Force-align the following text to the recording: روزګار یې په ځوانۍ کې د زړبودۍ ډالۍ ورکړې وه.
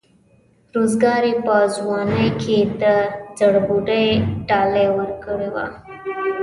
روزګار 0.75 1.21
یې 1.29 1.35
په 1.45 1.55
ځوانۍ 1.75 2.27
کې 2.41 2.57
د 2.81 2.83
زړبودۍ 3.39 4.07
ډالۍ 4.47 4.87
ورکړې 4.97 5.49
وه. 5.55 5.65